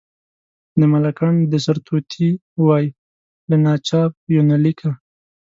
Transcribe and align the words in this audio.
د 0.79 0.81
ملکنډ 0.93 1.39
د 1.51 1.53
سرتوتي 1.65 2.29
وی، 2.65 2.85
له 3.49 3.55
ناچاپ 3.65 4.11
یونلیکه. 4.35 4.89